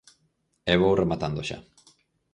E 0.71 0.73
vou 0.81 0.93
rematando 1.01 1.41
xa. 1.49 1.59